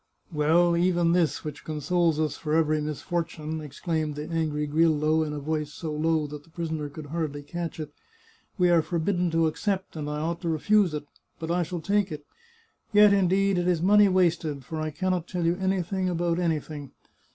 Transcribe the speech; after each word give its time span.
"Well, 0.33 0.75
even 0.75 1.11
this, 1.11 1.43
which 1.45 1.63
consoles 1.63 2.19
us 2.19 2.35
for 2.35 2.55
every 2.55 2.79
misfor 2.81 3.21
tune," 3.27 3.61
exclaimed 3.61 4.15
the 4.15 4.27
angry 4.31 4.65
Grillo 4.65 5.21
in 5.21 5.31
a 5.31 5.37
voice 5.37 5.71
so 5.71 5.91
low 5.93 6.25
that 6.25 6.43
the 6.43 6.49
prisoner 6.49 6.89
could 6.89 7.05
hardly 7.05 7.43
catch 7.43 7.79
it," 7.79 7.93
we 8.57 8.71
are 8.71 8.81
forbidden 8.81 9.29
to 9.29 9.45
accept, 9.45 9.95
and 9.95 10.09
I 10.09 10.17
ought 10.19 10.41
to 10.41 10.49
refuse 10.49 10.95
it. 10.95 11.05
But 11.37 11.51
I 11.51 11.61
shall 11.61 11.81
take 11.81 12.11
it. 12.11 12.25
Yet, 12.91 13.13
indeed, 13.13 13.59
it 13.59 13.67
is 13.67 13.83
money 13.83 14.07
wasted, 14.07 14.65
for 14.65 14.81
I 14.81 14.89
can 14.89 15.11
not 15.11 15.27
tell 15.27 15.45
you 15.45 15.55
anything 15.57 16.09
about 16.09 16.39
noth 16.39 16.71
ing. 16.71 16.89